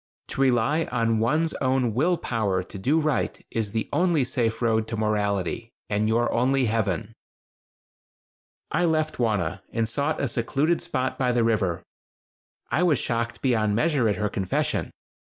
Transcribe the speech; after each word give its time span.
To 0.29 0.41
rely 0.41 0.85
on 0.85 1.19
one's 1.19 1.53
own 1.61 1.93
will 1.93 2.17
power 2.17 2.63
to 2.63 2.79
do 2.79 2.99
right 2.99 3.39
is 3.51 3.71
the 3.71 3.87
only 3.93 4.23
safe 4.23 4.59
road 4.59 4.87
to 4.87 4.97
morality, 4.97 5.69
and 5.91 6.07
your 6.07 6.33
only 6.33 6.65
heaven." 6.65 7.13
I 8.71 8.85
left 8.85 9.19
Wauna 9.19 9.61
and 9.71 9.87
sought 9.87 10.19
a 10.19 10.27
secluded 10.27 10.81
spot 10.81 11.19
by 11.19 11.31
the 11.31 11.43
river. 11.43 11.83
I 12.71 12.81
was 12.81 12.97
shocked 12.97 13.43
beyond 13.43 13.75
measure 13.75 14.09
at 14.09 14.15
her 14.15 14.27
confession. 14.27 14.89